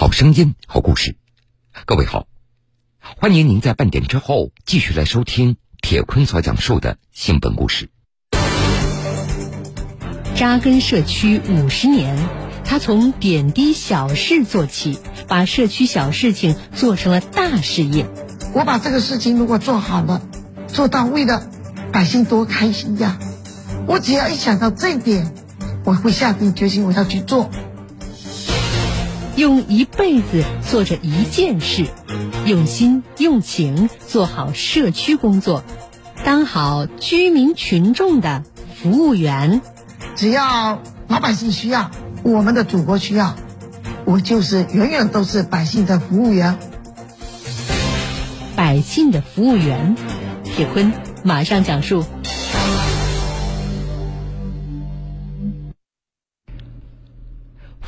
[0.00, 1.18] 好声音，好故事。
[1.84, 2.26] 各位好，
[3.00, 7.90] 欢迎您在半点之后继续来收听铁坤所讲述的新闻故事。
[10.34, 12.16] 扎根社区五十年，
[12.64, 18.06] 他从点滴小事做起，把社区小事情做成了大事业。
[18.54, 20.22] 我把这个事情如果做好了，
[20.66, 21.46] 做到位了，
[21.92, 23.18] 百姓多开心呀！
[23.86, 25.34] 我只要一想到这一点，
[25.84, 27.50] 我会下定决心我要去做。
[29.36, 31.86] 用一辈子做着一件事，
[32.46, 35.64] 用心用情做好社区工作，
[36.24, 38.44] 当好居民群众的
[38.82, 39.62] 服务员。
[40.16, 41.90] 只要老百姓需要，
[42.22, 43.34] 我们的祖国需要，
[44.04, 46.58] 我就是永远都是百姓的服务员。
[48.56, 49.96] 百姓的服务员，
[50.44, 50.92] 铁坤
[51.24, 52.04] 马上讲述。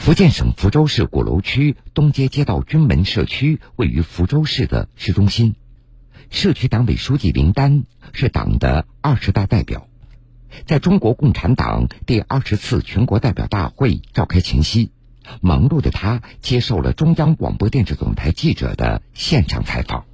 [0.02, 5.54] 福建省福州市鼓楼区东街街道军门社区位于福州市的市中心，
[6.28, 9.86] 社区党委书记林丹是党的二十大代表，
[10.66, 14.90] 在中国共产党第二十次全国代表大会召开前夕，
[15.40, 20.06] 忙碌的他接受了中央广播电视总台记者的现场采访。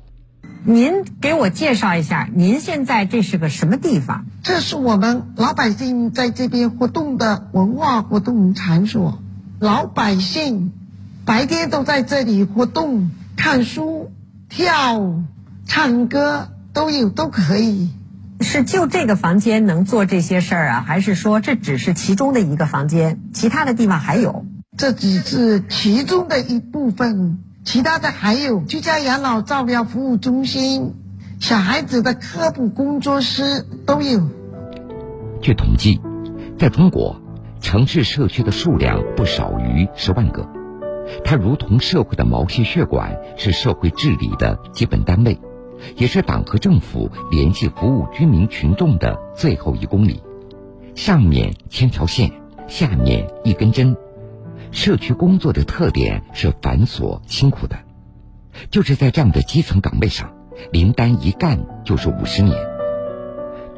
[0.65, 4.27] 您给我介绍一下，您现在这是个什么地方？
[4.43, 9.23] 这是我们老百姓在这边活动的文化活动场所。
[9.61, 10.73] 老百姓
[11.25, 14.13] 白天都在这里活动、看书、
[14.49, 15.25] 跳舞、
[15.67, 17.91] 唱歌，都有都可以。
[18.41, 24.45] 是就这个房间能做这些事儿啊，还是说这只是其中的一个房间，其他的地方还有？
[24.77, 30.95] 这只是其中的一部分，其他的还有居家养老照料服务中心、
[31.41, 34.29] 小孩子的科普工作室都有。
[35.43, 36.01] 据统计，
[36.61, 37.21] 在中国。
[37.61, 40.49] 城市社区的数量不少于十万个，
[41.25, 45.39] 它如同社会的毛细血管，是社会治理的基本单位，
[45.97, 50.23] 也是党和政府联系服务居民群众的最后一公里。
[50.95, 52.31] 上面千条线，
[52.67, 53.97] 下面一根针。
[54.71, 57.77] 社区工作的特点是繁琐辛苦的，
[58.71, 60.33] 就是在这样的基层岗位上，
[60.73, 62.78] 林丹一干就是五十年。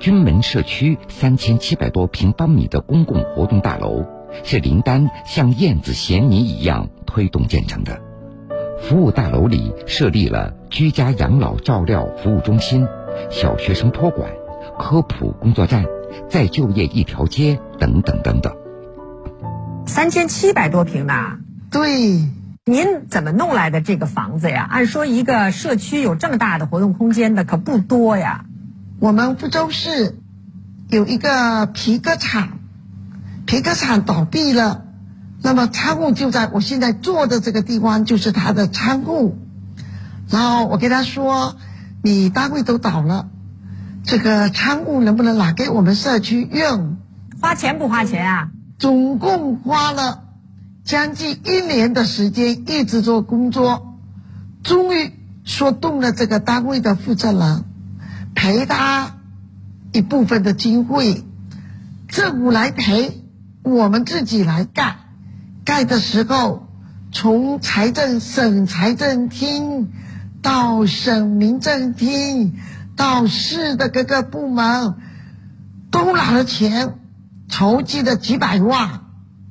[0.00, 4.06] 军门社区三千七百多平方米的公共活动大楼，
[4.43, 8.00] 是林丹像燕子衔泥一样推动建成的。
[8.81, 12.87] 服务大楼里设立了居家养老照料服务中心、
[13.31, 14.31] 小学生托管、
[14.78, 15.84] 科普工作站、
[16.31, 18.56] 再就业一条街等等等等。
[19.84, 21.12] 三千七百多平呢？
[21.71, 22.25] 对，
[22.65, 24.67] 您怎么弄来的这个房子呀？
[24.71, 28.47] 按说一个社区有这么大的活动空间的可不多呀。
[29.00, 30.19] 我们福州市
[30.91, 32.59] 有一个皮革厂，
[33.47, 34.84] 皮革厂倒闭了，
[35.41, 39.38] 那么仓库就在我现在坐的这个地方，就是他的仓库。
[40.28, 41.56] 然后我跟他说
[42.05, 43.31] ：“你单位都倒了，
[44.05, 46.99] 这个仓库能不能拿给我们社区用？
[47.41, 48.50] 花钱不花钱啊？
[48.78, 50.25] 总共花了
[50.84, 53.97] 将近一年的时间，一直做工作，
[54.62, 57.65] 终于说动了这个单位的负责人。”
[58.40, 59.16] 赔他
[59.92, 61.26] 一部分的经费，
[62.08, 63.20] 政府来赔，
[63.62, 64.96] 我们自己来盖。
[65.62, 66.66] 盖的时候，
[67.12, 69.92] 从财政省财政厅
[70.40, 72.54] 到省民政厅，
[72.96, 74.94] 到市的各个部门，
[75.90, 76.94] 都拿了钱，
[77.46, 79.02] 筹集了几百万，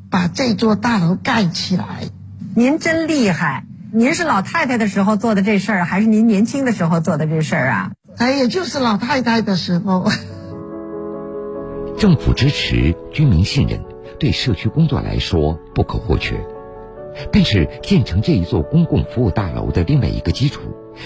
[0.10, 2.10] 把这座大楼盖起来。
[2.56, 3.66] 您真厉害！
[3.94, 7.92] 您是老太太的时候做的这事儿，还是您年轻的时候做的这事儿啊？
[8.20, 10.06] 哎，也就是老太太的时候。
[11.98, 13.82] 政府支持，居民信任，
[14.20, 16.36] 对社区工作来说不可或缺。
[17.32, 20.62] 但是，建成这一座公共服务大楼的另外一个基础，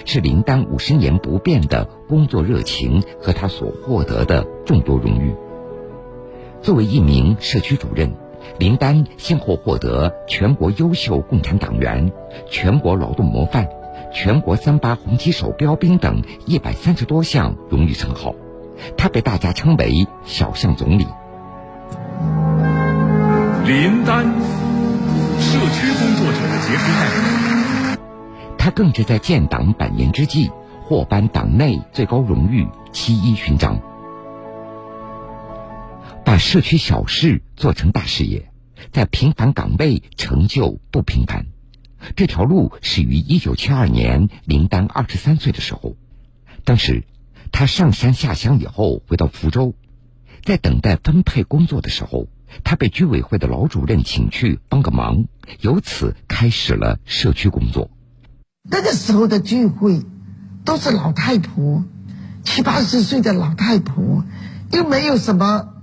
[0.06, 5.36] 是林丹五十年不变的工作热情和他所获得的众多荣誉。
[6.62, 8.12] 作为一名社区主任，
[8.58, 12.12] 林丹先后获得全国优秀共产党员、
[12.48, 13.68] 全国劳动模范。
[14.14, 18.36] 全国三八红旗手标兵等一百三十多项荣誉称号，
[18.96, 21.08] 他被大家称为“小象总理”。
[23.66, 24.24] 林丹，
[25.40, 27.98] 社区工作者的杰出代表。
[28.58, 30.52] 他更是在建党百年之际
[30.84, 33.80] 获颁党内最高荣誉七一勋章。
[36.24, 38.50] 把社区小事做成大事业，
[38.92, 41.48] 在平凡岗位成就不平凡。
[42.16, 45.96] 这条路始于一九七二年，林丹二十三岁的时候。
[46.64, 47.04] 当时，
[47.52, 49.76] 他上山下乡以后回到福州，
[50.44, 52.28] 在等待分配工作的时候，
[52.64, 55.26] 他被居委会的老主任请去帮个忙，
[55.60, 57.90] 由此开始了社区工作。
[58.70, 60.02] 那个时候的聚会，
[60.64, 61.84] 都是老太婆，
[62.44, 64.24] 七八十岁的老太婆，
[64.72, 65.74] 又没有什么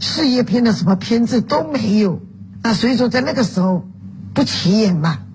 [0.00, 2.22] 事业片的什么片子都没有，
[2.62, 3.86] 那所以说在那个时候
[4.32, 5.26] 不起眼嘛，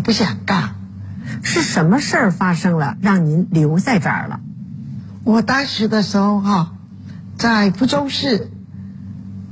[0.00, 0.74] 不想干。
[1.42, 4.40] 是什么事儿发生了，让您留在这儿了？
[5.24, 6.72] 我当时的时候哈，
[7.36, 8.50] 在福州市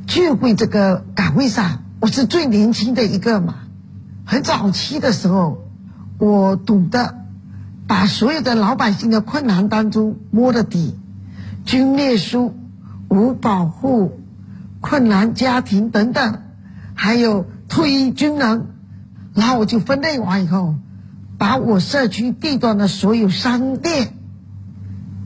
[0.06, 3.56] 聚会这个岗位上，我是最年轻的一个嘛。
[4.24, 5.68] 很早期的时候，
[6.18, 7.14] 我懂得
[7.86, 10.98] 把所有的老百姓的困难当中摸的底，
[11.64, 12.56] 军烈书、
[13.08, 14.18] 无保护、
[14.80, 16.42] 困难家庭等等，
[16.94, 18.66] 还有退役军人，
[19.36, 20.74] 然后我就分类完以后。
[21.38, 24.14] 把我社区地段的所有商店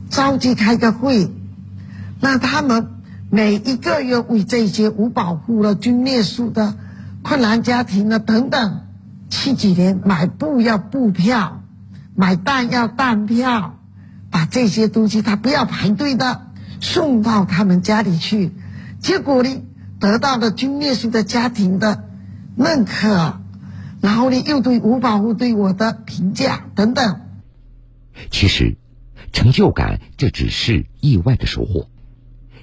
[0.09, 1.31] 召集开个会，
[2.19, 2.89] 让他们
[3.29, 6.75] 每一个月为这些无保护的、军烈属的、
[7.21, 8.81] 困难家庭的等等，
[9.29, 11.61] 七几年买布要布票，
[12.13, 13.77] 买蛋要蛋票，
[14.29, 16.41] 把这些东西他不要排队的
[16.81, 18.51] 送到他们家里去，
[18.99, 19.63] 结果呢，
[19.97, 22.03] 得到了军烈属的家庭的
[22.57, 23.37] 认可。
[24.01, 27.21] 然后呢，又对吴保护对我的评价等等。
[28.29, 28.75] 其实，
[29.31, 31.89] 成就感这只是意外的收获。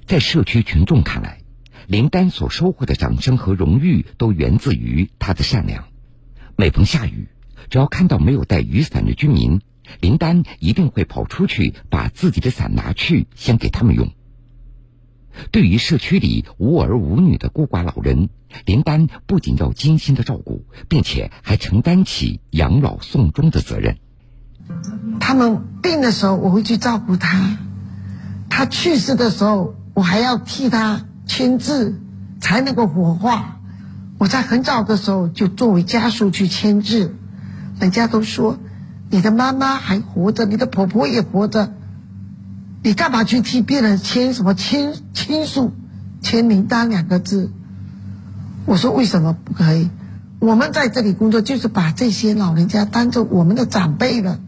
[0.07, 1.41] 在社区群众看来，
[1.87, 5.85] 林丹所收获的掌声和荣誉都源自于他的善良。
[6.57, 7.29] 每逢下雨，
[7.71, 9.61] 只要看到没有带雨伞的居民，
[10.01, 14.13] 林丹一定会跑出去把自己的伞拿去，先给他们用。
[15.51, 18.29] 对于社区里无儿无女的孤寡老人，
[18.65, 23.97] 林丹不仅要精心的照顾，并且还承担起养老送终的责任。
[25.21, 27.57] 他们病的时候，我会去照顾他；
[28.51, 32.01] 他去世的时候，我还要替他签字，
[32.41, 33.61] 才能够火化。
[34.19, 37.17] 我在很早的时候就作为家属去签字，
[37.81, 38.59] 人家都说
[39.11, 41.73] 你的妈妈还活着，你的婆婆也活着。
[42.83, 45.73] 你干嘛去替别人签什么亲亲属
[46.21, 47.51] 签名单两个字？
[48.65, 49.91] 我说为什么不可以？
[50.41, 54.39] 我们在这里工作就是把这些老人家当做我们的长辈了。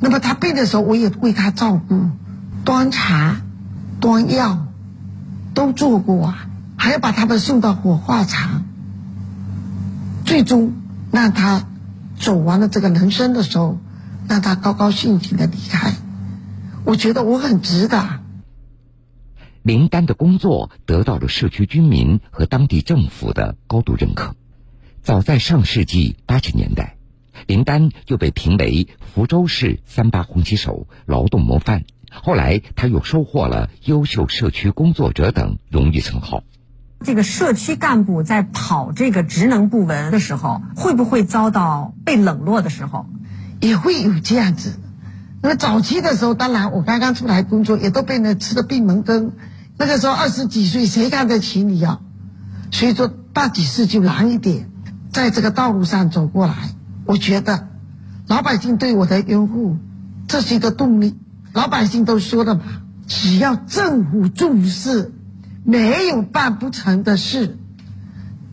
[0.00, 2.10] 那么他病的时候，我也为他照顾，
[2.64, 3.40] 端茶、
[4.00, 4.66] 端药
[5.54, 6.46] 都做过啊，
[6.76, 8.64] 还要把他们送到火化场，
[10.24, 10.72] 最终
[11.10, 11.64] 让他
[12.18, 13.78] 走完了这个人生的时候，
[14.28, 15.94] 让他高高兴兴的离开。
[16.92, 18.20] 我觉得我很值得。
[19.62, 24.36] 林丹的工作得到了社区居民和当地政府的高度认可。
[25.00, 26.98] 早在上世纪八十年代，
[27.46, 31.84] 林丹就被评为福州市“三八”红旗手、劳动模范。
[32.10, 36.44] 后来，他又收获了优秀社区工作者等荣誉称号。
[37.00, 43.06] 这个社区干部在跑这个职能部门的时候，会不会遭到被冷落的时候？
[43.62, 44.78] 也会有这样子。
[45.42, 49.32] 那么早期的时候，当然我刚刚出来工作，也都被人吃的闭门羹。
[49.76, 51.98] 那个时候二十几岁，谁看得起你呀？
[52.70, 54.70] 所以说办几事就难一点。
[55.10, 56.54] 在这个道路上走过来，
[57.04, 57.68] 我觉得
[58.28, 59.76] 老百姓对我的拥护，
[60.28, 61.18] 这是一个动力。
[61.52, 62.62] 老百姓都说了嘛，
[63.06, 65.12] 只要政府重视，
[65.64, 67.58] 没有办不成的事。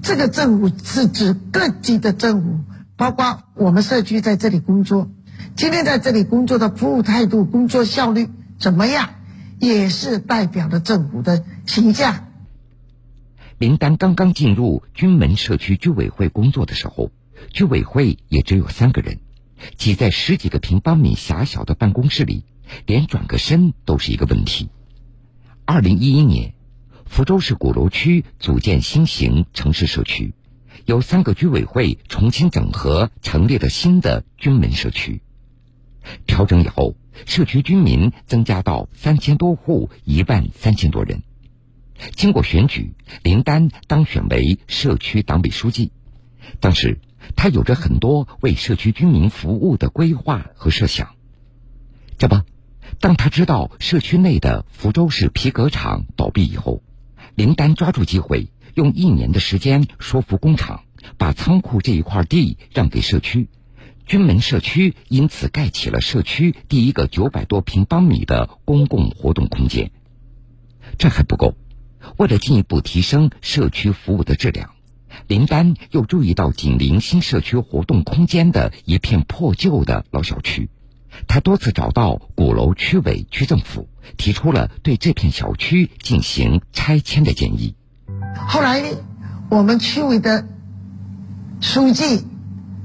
[0.01, 2.59] 这个政府是指各级的政府，
[2.97, 5.09] 包括我们社区在这里工作。
[5.59, 9.15] 今天在这里工作的服务态度、工作效率怎么样，
[9.59, 12.31] 也是代表了政府的形象。
[13.57, 17.11] 林丹刚刚进入军门社区居委会工作的时候，
[17.51, 19.19] 居委会也只有三个人，
[19.75, 22.45] 挤在十几个平方米狭小的办公室里，
[22.85, 24.69] 连转个身都是一个问题。
[25.65, 26.53] 二零一一年，
[27.05, 30.33] 福州市鼓楼区组建新型城市社区，
[30.85, 35.21] 由三个居委会重新整合，成立了新的军门社区。
[36.25, 41.23] 调整以后，社区居民增加到三千多户，一万三千多人。
[42.15, 45.91] 经过选举，林丹当选为社区党委书记。
[46.59, 46.99] 当时，
[47.35, 51.15] 他有着很多为社区居民服务的规划和设想。
[52.17, 52.41] 这不，
[52.99, 56.81] 当他知道社区内的福州市皮革厂倒闭以后，
[57.35, 60.83] 林丹抓住机会，用一年的时间说服工厂，
[61.17, 63.49] 把仓库这一块地让给社区。
[64.09, 69.91] 军门社区因此盖起了社区第一个九百多平方米的公共活动空间。
[70.97, 71.53] 这还不够，
[72.17, 74.71] 为了进一步提升社区服务的质量，
[75.27, 80.71] 林丹又注意到紧邻新社区活动空间的一片破旧的老小区，
[81.27, 87.75] 他多次找到鼓楼区委区政府，提出了对这片小区进行拆迁的建议。
[88.47, 88.83] 后来，
[89.51, 90.47] 我们区委的
[91.61, 92.25] 书记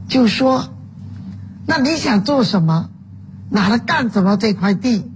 [0.06, 0.68] 就说
[1.66, 2.90] ：“那你想做什么？
[3.50, 5.10] 拿来干什么这块地？”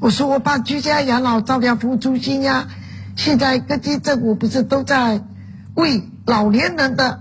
[0.00, 2.68] 我说：“我办居家养老照料服务中心呀。
[3.16, 5.22] 现在各级政府不是都在
[5.74, 7.20] 为老年人的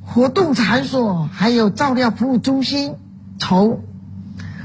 [0.00, 2.94] 活动场所还有照料服务中心
[3.38, 3.82] 筹，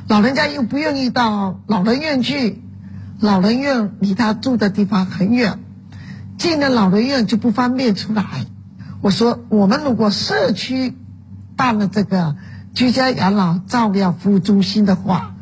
[0.07, 2.61] 老人家又不愿意到老人院去，
[3.19, 5.59] 老人院离他住的地方很远。”
[6.37, 8.23] 进了老人院就不方便出来。
[9.01, 10.97] 我说，我们如果社区
[11.55, 12.35] 办了这个
[12.73, 15.35] 居家养老照料服务中心的话，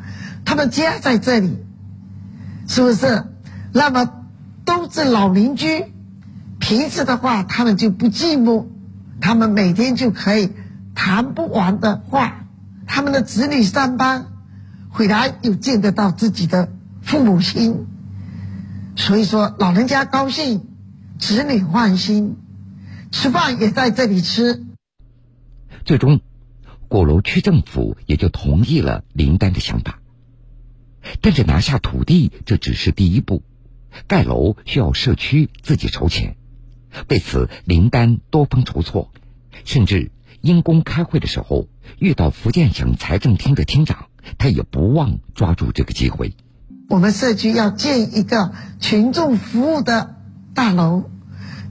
[0.44, 1.58] 他们家在这里，
[2.68, 3.24] 是不是？
[3.72, 4.10] 那么
[4.64, 5.84] 都是老邻居，
[6.58, 8.66] 平时的话他们就不寂寞，
[9.20, 10.52] 他们每天就可以
[10.94, 12.46] 谈不完的话。
[12.86, 14.26] 他们的子女上班
[14.88, 16.68] 回来又见得到自己的
[17.02, 17.86] 父母亲，
[18.96, 20.66] 所以说老人家高兴。
[21.20, 22.38] 子女放心，
[23.12, 24.64] 吃饭也在这里吃。
[25.84, 26.22] 最终，
[26.90, 30.00] 鼓楼区政府也就同意了林丹的想法。
[31.22, 33.42] 但是拿下土地这只是第一步，
[34.06, 36.36] 盖楼需要社区自己筹钱。
[37.08, 39.10] 为此，林丹多方筹措，
[39.64, 40.10] 甚至
[40.42, 41.68] 因公开会的时候
[41.98, 46.34] 遇到福建省财政厅的厅长，他也不忘抓住这个机会。
[46.88, 50.16] 我们社区要建一个群众服务的。
[50.52, 51.08] 大楼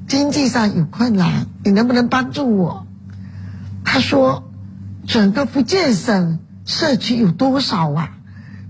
[0.07, 2.87] 经济上有困难，你能不能帮助我？
[3.83, 4.48] 他说
[5.09, 8.11] ：“整个福建省社区有多少啊？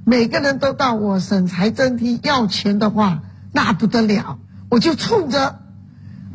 [0.06, 4.40] 每个人都到我省财政厅要钱的话，那不得了。
[4.70, 5.60] 我就冲着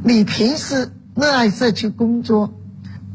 [0.03, 2.53] 你平时热爱社区工作，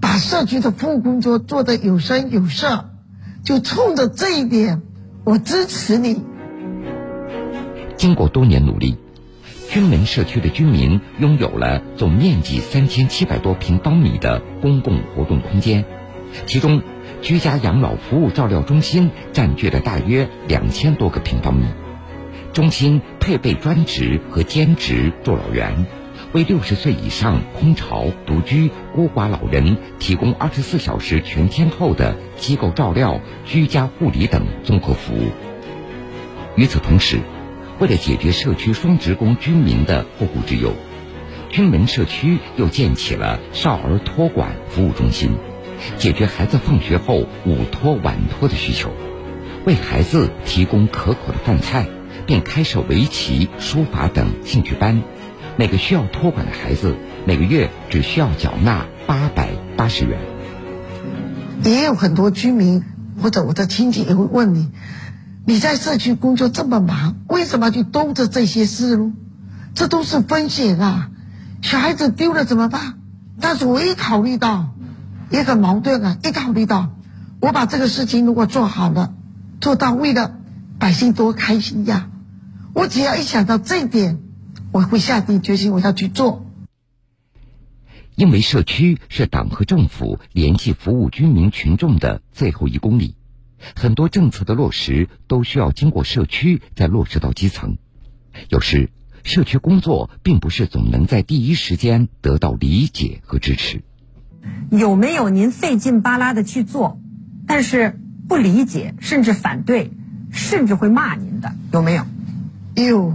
[0.01, 2.89] 把社区的服务工作做得有声有色，
[3.43, 4.81] 就冲着这一点，
[5.25, 6.23] 我支持你。”
[7.97, 8.97] 经过多年努力。
[9.69, 15.85] 军门社区的居民拥有了总面积三千七百多平方米的公共活动空间，
[16.45, 16.81] 其中
[17.21, 21.65] 居家养老服务照料中心占据了大约两千多个平方米。
[22.53, 25.85] 中心配备专职和兼职助老员，
[26.33, 35.27] 为六十岁以上空巢、独居、孤寡老人提供二十四小时全天候的机构照料、居家护理等综合服务。
[36.55, 37.19] 与此同时，
[37.79, 40.73] 为了解决社区双职工居民的后顾之忧，
[41.49, 45.31] 军门社区又建起了少儿托管服务中心，
[45.97, 48.91] 解决孩子放学后午托晚托的需求，
[49.65, 51.87] 为孩子提供可口的饭菜，
[52.25, 55.01] 并开设围棋、书法等兴趣班。
[55.57, 56.95] 每个需要托管的孩子，
[57.25, 60.19] 每个月只需要缴纳八百八十元。
[61.63, 62.83] 也有很多居民
[63.21, 64.69] 或者我的亲戚也会问你。
[65.45, 69.13] 你在社区工作这么忙，为什么就兜着这些事呢？
[69.73, 71.09] 这都是风险啊！
[71.61, 72.99] 小孩子丢了怎么办？
[73.41, 74.73] 但是我一考虑到，
[75.31, 76.17] 也很矛盾啊！
[76.23, 76.95] 一考虑到，
[77.39, 79.13] 我把这个事情如果做好了，
[79.61, 80.39] 做到位了，
[80.79, 82.09] 百姓多开心呀！
[82.73, 84.19] 我只要一想到这一点，
[84.71, 86.45] 我会下定决心我要去做。
[88.15, 93.15] 因为社区是党和政府联系服务居民群众的最后一公里。
[93.75, 97.77] 很多政策的落实都需要经过社区再落实到基层，
[98.49, 98.89] 有时
[99.23, 103.83] 社区工作并不是总能在第一时间得到理解和支持。
[104.69, 106.99] 有没有您费劲巴拉的去做，
[107.47, 109.91] 但是不理解甚至反对，
[110.31, 111.53] 甚至会骂您的？
[111.71, 112.03] 有没有？
[112.75, 113.13] 有，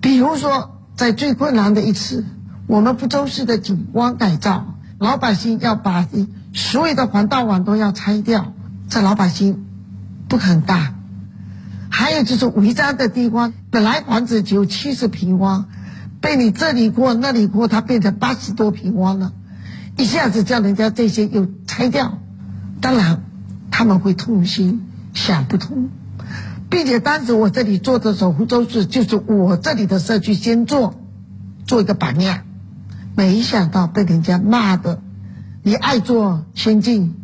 [0.00, 2.24] 比如说在最困难的一次，
[2.66, 6.06] 我们福州市的景观改造，老百姓要把
[6.52, 8.52] 所有的防盗网都要拆掉，
[8.88, 9.66] 这老百姓。
[10.28, 10.94] 不肯干，
[11.88, 15.68] 还有就是违章的地方，本来房子只有七十平方，
[16.20, 19.32] 被你这里过那里过，它变成八十多平方了，
[19.96, 22.18] 一下子叫人家这些又拆掉，
[22.80, 23.22] 当然
[23.70, 25.90] 他们会痛心，想不通，
[26.68, 30.94] 并且当时我这里做的守护周是，就是我这里的社区先做，
[31.66, 32.44] 做一个榜样，
[33.14, 35.02] 没想到被人家骂的，
[35.62, 37.16] 你爱做先进。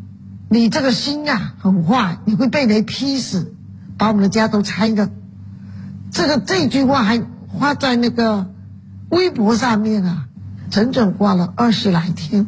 [0.48, 3.52] 你这个心啊很坏，你会被雷劈死，
[3.98, 5.10] 把我们的家都拆了。
[6.12, 7.20] 这个这句话还
[7.58, 8.48] 发在那个
[9.08, 10.28] 微博上面啊，
[10.70, 12.46] 整整挂了二十来天。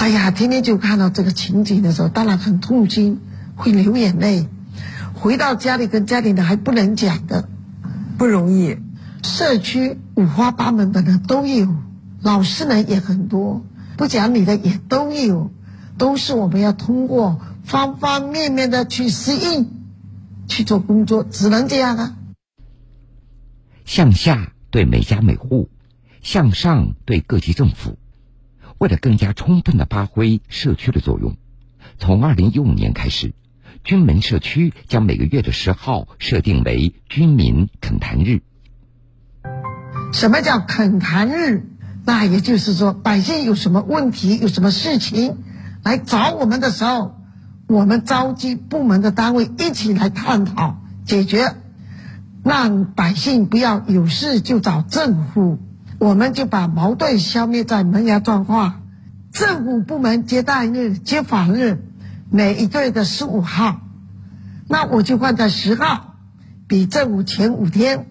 [0.00, 3.20] 哎呀，天天就看到这个情景的时候，当然很痛心，
[3.54, 4.48] 会流眼泪。
[5.12, 7.50] 回到家里跟家里人还不能讲的，
[8.16, 8.78] 不容易。
[9.22, 11.68] 社区五花八门的人都有，
[12.22, 13.62] 老实人也很多，
[13.98, 15.50] 不讲理的也都有。
[15.98, 19.68] 都是我们要通过方方面面的去适应，
[20.48, 22.16] 去做工作，只能这样啊。
[23.84, 25.68] 向下对每家每户，
[26.22, 27.98] 向上对各级政府。
[28.80, 31.36] 为了更加充分的发挥社区的作用，
[31.98, 33.34] 从二零一五年开始，
[33.84, 38.40] 军门社区将每个月的十号设定为军民恳谈日。
[40.14, 41.66] 什么叫恳谈日？
[42.06, 45.36] 那也就是说，百姓有什么问题、有什么事情
[45.84, 47.16] 来找我们的时候，
[47.68, 51.54] 我们召集部门的单位一起来探讨解决，
[52.42, 55.58] 让百姓不要有事就找政府。
[56.00, 58.80] 我们就把矛盾消灭在萌芽状况。
[59.32, 61.84] 政府部门接待日、接访日，
[62.30, 63.82] 每一个月的十五号，
[64.66, 66.16] 那我就放在十号，
[66.66, 68.06] 比政府前五天，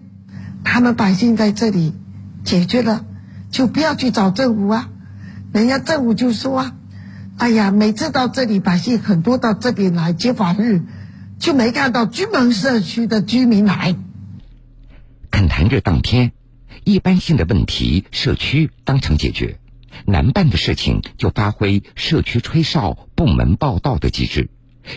[0.62, 1.92] 他们百姓在这里
[2.44, 3.04] 解决了，
[3.50, 4.88] 就不要去找政府啊。
[5.52, 6.76] 人家政府就说啊，
[7.38, 10.82] 哎呀，每次到这里，百姓很多到这边来接访日，
[11.40, 13.96] 就没看到居门社区的居民来。
[15.32, 16.30] 恳谈日当天。
[16.84, 19.56] 一般性的问题，社区当场解决；
[20.06, 24.50] 难办的事情，就发挥社区吹哨、部门报到的机制，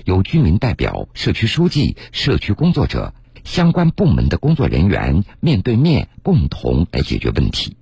[0.05, 3.13] 由居民代表、社区书记、社区工作者、
[3.43, 7.75] 相关部门的工作人员面对面共同来解决问题。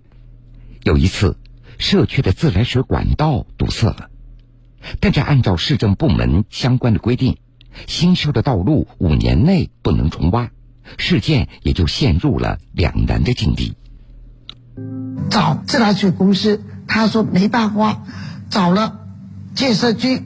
[0.84, 1.38] 有一次，
[1.78, 4.10] 社区的自来水管道堵塞了，
[5.00, 7.38] 但是按照市政部门相关的规定，
[7.88, 10.52] 新修的道路五年内不能重挖，
[10.98, 13.74] 事件也就陷入了两难的境地。
[15.30, 18.04] 找自来水公司，他说没办法；
[18.50, 19.00] 找了
[19.56, 20.26] 建设局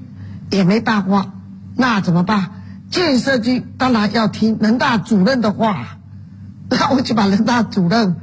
[0.51, 1.33] 也没办法，
[1.75, 2.51] 那怎么办？
[2.89, 5.97] 建设局当然要听人大主任的话，
[6.69, 8.15] 那我就把人大主任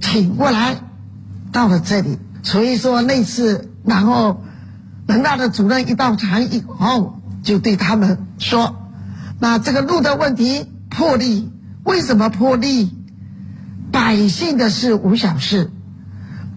[0.00, 0.76] 请过来，
[1.52, 2.18] 到了这里。
[2.42, 4.42] 所以说那次，然后
[5.06, 8.76] 人大的主任一到场以后，就对他们说
[9.38, 11.50] ：“那这个路的问题破例，
[11.84, 12.96] 为什么破例？
[14.00, 15.70] 百姓的事无小事。”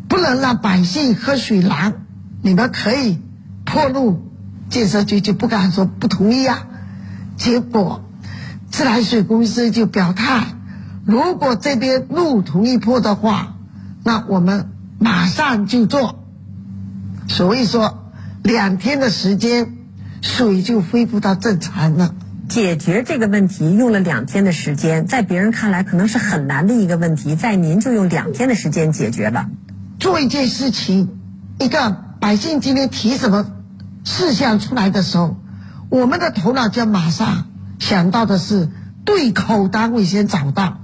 [0.08, 2.06] 不能让百姓喝水难，
[2.44, 3.20] 你们可以
[3.66, 4.22] 破路，
[4.70, 6.68] 建设局就不敢说不同意啊。
[7.36, 8.04] 结果
[8.70, 10.46] 自来水公司就表态，
[11.04, 13.56] 如果这边路同意破的话，
[14.04, 16.24] 那我们马上就做。
[17.28, 18.12] 所以说，
[18.44, 19.76] 两天的时间，
[20.22, 22.13] 水就恢复到正常了。
[22.54, 29.48] 解决这个问题用了两天的时间，在别人看来可能是很难的一个问题，在您就用两天的时间解决了。
[29.98, 31.18] 做一件事情，
[31.58, 33.48] 一个百姓今天提什么
[34.04, 35.36] 事项出来的时候，
[35.89, 37.48] 我们的头脑就马上
[37.80, 38.70] 想到的是
[39.04, 40.78] 对口单位先找到，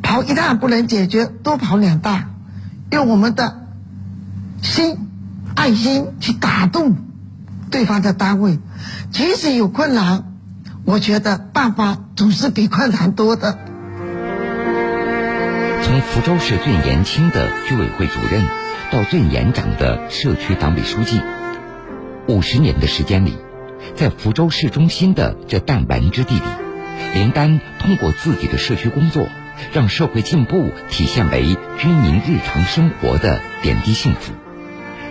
[0.00, 2.36] 跑一趟不能解决，多跑两趟，
[2.92, 3.66] 用我们的
[4.62, 4.96] 心、
[5.56, 6.94] 爱心去打动
[7.72, 8.60] 对方的单位，
[9.10, 10.33] 即使有困难，
[10.86, 13.58] 我觉得办法总是比困难多的。
[15.82, 18.44] 从福州市最年轻的居委会主任，
[18.90, 21.22] 到最年长的社区党委书记，
[22.28, 23.38] 五十年的时间里，
[23.94, 26.42] 在福州市中心的这弹丸之地里，
[27.14, 29.26] 林丹通过自己的社区工作，
[29.72, 34.34] 让社会进步体现为居民日常生活的点滴幸福。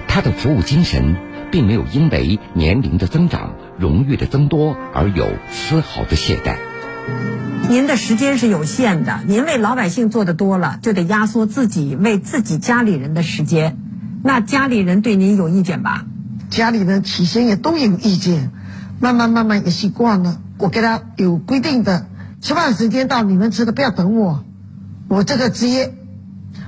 [0.07, 1.15] 他的服务精神，
[1.51, 6.57] 并没有因为年龄的增长、荣誉的增多而有丝毫的懈怠。
[7.69, 13.77] 您的时间是有限的，您为老百姓做的多了，就得压缩自己为自己家里人的时间。
[14.23, 16.05] 那家里人对您有意见吧？
[16.49, 18.51] 家里人起先也都有意见，
[18.99, 20.39] 慢慢慢慢也习惯了。
[20.57, 22.05] 我给他有规定的
[22.41, 24.43] 吃饭时间到，你们吃的不要等我。
[25.07, 25.93] 我这个职业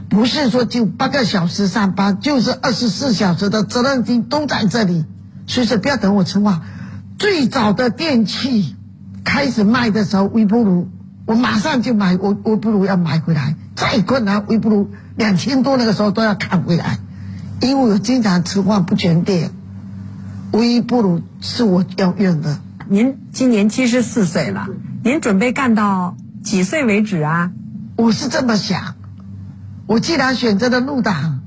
[0.10, 5.06] 不是说就八个小时上班，就是二十四小时的责任心都在这里，
[5.46, 6.62] 所以说不要等我吃饭。
[7.18, 8.76] 最早的电器。
[9.24, 10.88] 开始卖的时候，微波炉
[11.26, 13.56] 我马上就买，我微波炉要买回来。
[13.76, 17.00] 再困难，微波炉两千多那个时候都要扛回来，
[17.60, 19.50] 因为我经常吃饭不全电，
[20.52, 22.60] 微波炉是我要用的。
[22.88, 24.68] 您今年七十四岁了，
[25.04, 27.52] 您准备干到几岁为止啊？
[27.98, 28.96] 我是这么想，
[29.88, 31.42] 我既然选择了入党，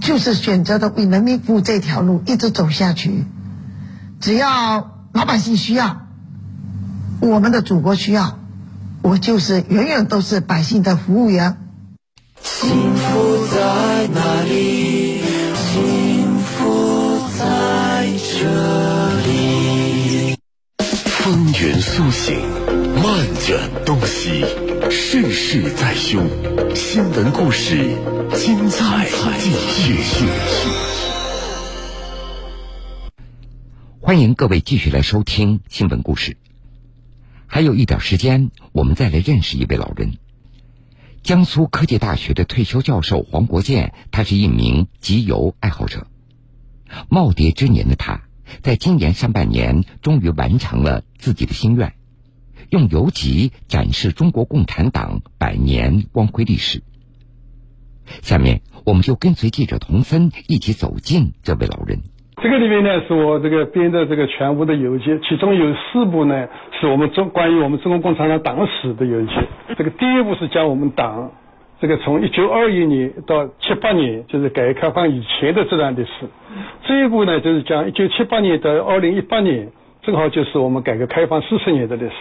[0.00, 3.24] 就是选择的为人民服务这条路一直走下去，
[4.22, 6.06] 只要老百姓需要。
[7.20, 8.38] 我们的祖国需要，
[9.02, 11.58] 我就是永远都是百姓的服务员。
[12.40, 15.20] 幸福在哪里？
[15.56, 18.06] 幸福在
[18.40, 18.46] 这
[19.26, 20.36] 里。
[21.04, 22.38] 风云苏醒，
[23.02, 24.44] 漫卷东西，
[24.88, 26.28] 世事在胸，
[26.76, 27.96] 新闻故事
[28.36, 29.08] 精彩
[29.40, 30.28] 继续。
[34.12, 36.36] 欢迎各位继续来收听新闻故事。
[37.46, 40.18] 还有一点时间，我们再来认识一位老人。
[41.22, 46.08] 江苏科技大学的退休教授黄国健，他是一名集邮爱好者。
[47.08, 48.20] 耄耋之年的他，
[48.60, 51.94] 在今年上半年终于完成了自己的心愿，
[52.68, 56.82] 用邮集展示中国共产党百年光辉历史。
[58.20, 62.02] 下面，我们就跟随记者童森一起走进这位老人。
[62.42, 66.48] 这个里面呢，是我这个编的这个全部的游记，其中有四部呢，
[66.80, 69.30] 是我们中关于我们中国共产党党史的游记。
[69.76, 71.30] 这个第一部是讲我们党，
[71.80, 76.10] 这个从一九二一年到七八年，就是改革开放以前的这段历史。
[76.84, 79.68] 这一部呢，就是讲一九七八年到二零一八年，
[80.02, 82.14] 正好就是我们改革开放四十年的历史。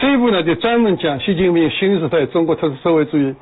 [0.00, 3.34] 这一部呢，就专门讲习近平新时代中国特色社会主义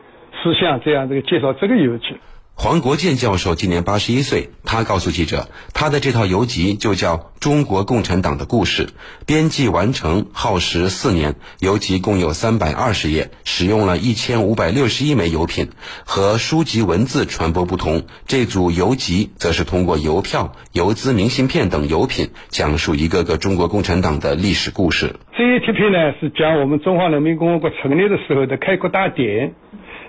[0.43, 2.17] 思想这样这个介绍这个游记。
[2.61, 8.87] 黄国健教授今年八十一岁，他告诉记者，他的这套游集就叫《中国共产党的故事》，
[9.27, 15.69] 编辑完成耗时四年，游集共有三百二十页，使用了一千五百六十一枚邮品。
[16.05, 25.15] 和书籍文字传播不同，这组游集则是通过邮票、邮资明信片等邮品，讲述一个个中国共产党的历史故事。
[25.37, 29.55] 这一贴片呢，是讲我们中华人民共和国成立的时候的开国大典。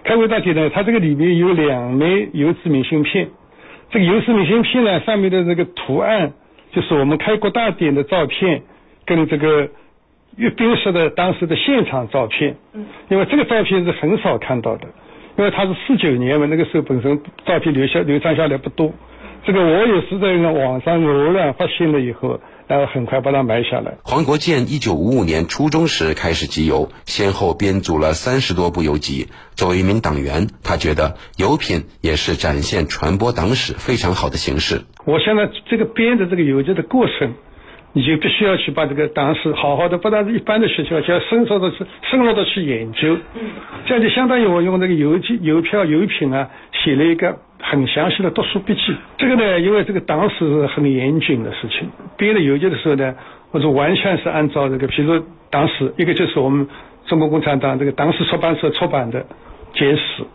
[0.10, 3.28] 开国大典呢，它这个里面有两枚邮资明信片，
[3.92, 6.34] 这个邮资明信片呢上面的这个图案
[6.72, 8.64] 就是我们开国大典的照片，
[9.06, 9.70] 跟这个
[10.36, 12.56] 阅兵式的当时的现场照片。
[12.74, 12.88] 嗯。
[13.10, 14.88] 因为这个照片是很少看到的，
[15.38, 18.92] 因为它是四九年嘛，那个时候本身照片留下流传下来不多。
[19.46, 22.42] 这个我也是在网上浏览发现了以后。
[22.70, 23.98] 然后很快把它买下来。
[24.04, 29.28] 黄国建一九五五年初中时开始集邮，先后编组了三十多部邮集。
[29.56, 34.84] 作为一名党员，他觉得邮品也是展现传播党史非常好的形式。
[35.04, 37.34] 我现在这个编的这个邮集的过程，
[37.94, 41.78] 你就必须要去把这个党史好好的，不但是一般的学校，就要深入的去
[42.12, 43.18] 深入的去研究。
[43.88, 46.50] 这样就相当于我用这个邮寄、邮票、邮品啊，
[46.86, 47.40] 写了一个。
[47.62, 48.82] 很详细的读书笔记，
[49.18, 51.90] 这个呢，因为这个党史是很严谨的事情。
[52.18, 53.16] 编的邮件的时候呢，
[53.52, 56.68] 我是完全是按照这个，譬如党史，一个就是我们
[57.08, 59.26] 中国共产党这个党史出版社出版的
[59.76, 60.26] 简史，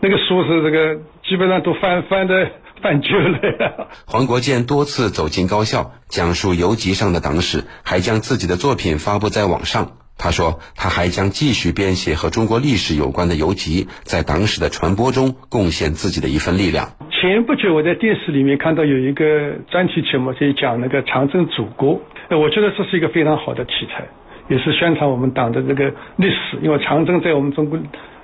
[0.00, 0.96] 那个书是这个
[1.28, 2.50] 基本上都翻翻的
[2.82, 3.88] 翻旧了。
[4.06, 9.92] 黄国健多次走进高校，讲述游集上的党史，还将自己的作品发布在网上。
[10.18, 22.00] 他说：“他还将继续编写和中国历史有关的游记，在党史的传播中贡献自己的一份力量。”前不久，我在电视里面看到有一个专题节目，就讲那个长征祖国。
[22.30, 24.08] 我觉得这是一个非常好的题材，
[24.48, 26.58] 也是宣传我们党的这个历史。
[26.62, 27.78] 因为长征在我们中国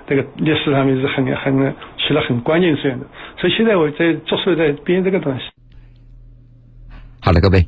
[0.07, 3.05] 这个历史上面是很很起了很关键作用的。
[3.39, 5.41] 所以现在我在着手在编这个东西。
[7.21, 7.67] 好了，各位，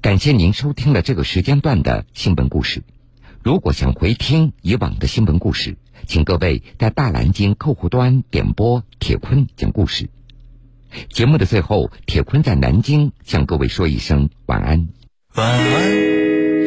[0.00, 2.82] 感谢您收听了这个时间段的新闻故事。
[3.42, 5.76] 如果想回听以往的新闻故事，
[6.06, 10.10] 请各位在大蓝鲸客户端点播铁坤讲故事。
[11.08, 14.88] 节目的最后，铁坤在南京向各位说一声晚安。
[15.34, 15.90] 晚安，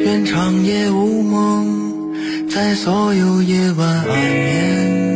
[0.04, 5.16] 愿长夜无梦，在所有夜晚安眠。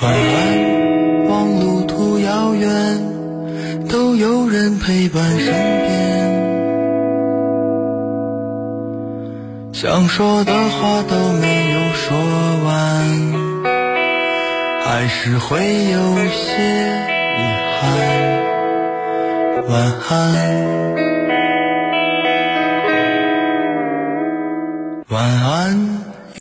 [0.00, 5.97] 晚安，望路途遥远，都有人陪伴身边。
[9.80, 12.18] 想说的话都没有说
[12.64, 12.74] 完
[14.82, 16.64] 还是会有些
[17.38, 17.42] 遗
[17.78, 17.86] 憾。
[19.68, 20.14] 晚安。
[25.10, 25.97] 晚安。